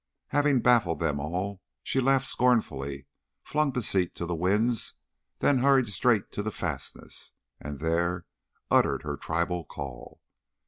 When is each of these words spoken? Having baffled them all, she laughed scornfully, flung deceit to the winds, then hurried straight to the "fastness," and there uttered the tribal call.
Having 0.29 0.61
baffled 0.61 0.97
them 0.97 1.19
all, 1.19 1.61
she 1.83 1.99
laughed 1.99 2.25
scornfully, 2.25 3.05
flung 3.43 3.69
deceit 3.71 4.15
to 4.15 4.25
the 4.25 4.33
winds, 4.33 4.95
then 5.37 5.59
hurried 5.59 5.87
straight 5.89 6.31
to 6.31 6.41
the 6.41 6.49
"fastness," 6.49 7.33
and 7.59 7.77
there 7.77 8.25
uttered 8.71 9.03
the 9.03 9.15
tribal 9.15 9.63
call. 9.63 10.19